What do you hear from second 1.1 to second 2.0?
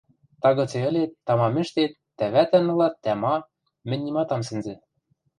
тамам ӹштет,